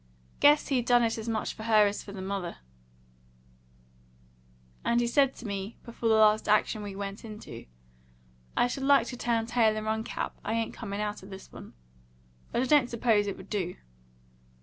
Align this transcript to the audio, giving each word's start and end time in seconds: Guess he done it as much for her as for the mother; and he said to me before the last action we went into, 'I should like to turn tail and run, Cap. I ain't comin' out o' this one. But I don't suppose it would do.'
Guess 0.39 0.69
he 0.69 0.81
done 0.81 1.03
it 1.03 1.19
as 1.19 1.29
much 1.29 1.53
for 1.53 1.61
her 1.61 1.85
as 1.85 2.01
for 2.01 2.11
the 2.11 2.23
mother; 2.23 2.57
and 4.83 4.99
he 4.99 5.05
said 5.05 5.35
to 5.35 5.45
me 5.45 5.77
before 5.83 6.09
the 6.09 6.15
last 6.15 6.49
action 6.49 6.81
we 6.81 6.95
went 6.95 7.23
into, 7.23 7.67
'I 8.57 8.65
should 8.65 8.81
like 8.81 9.05
to 9.05 9.15
turn 9.15 9.45
tail 9.45 9.77
and 9.77 9.85
run, 9.85 10.03
Cap. 10.03 10.35
I 10.43 10.53
ain't 10.53 10.73
comin' 10.73 11.01
out 11.01 11.23
o' 11.23 11.27
this 11.27 11.51
one. 11.51 11.75
But 12.51 12.63
I 12.63 12.65
don't 12.65 12.89
suppose 12.89 13.27
it 13.27 13.37
would 13.37 13.51
do.' 13.51 13.75